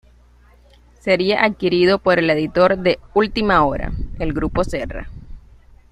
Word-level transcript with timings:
Sería 0.99 1.43
adquirido 1.45 1.99
por 1.99 2.17
el 2.17 2.31
editor 2.31 2.75
de 2.75 2.99
"Última 3.13 3.63
Hora", 3.63 3.91
el 4.17 4.33
grupo 4.33 4.63
Serra. 4.63 5.07